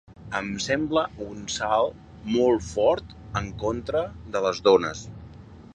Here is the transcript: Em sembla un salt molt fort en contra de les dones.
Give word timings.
Em 0.37 0.47
sembla 0.67 1.03
un 1.25 1.43
salt 1.57 2.01
molt 2.37 2.67
fort 2.71 3.15
en 3.43 3.53
contra 3.65 4.05
de 4.37 4.43
les 4.49 4.65
dones. 4.71 5.07